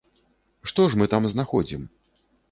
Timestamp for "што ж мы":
0.69-1.07